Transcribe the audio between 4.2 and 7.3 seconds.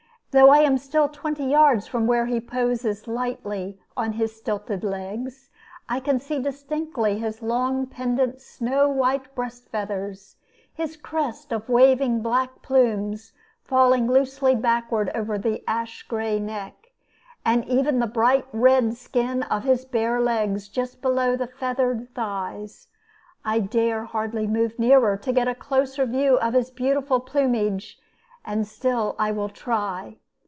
stilted legs, I can see distinctly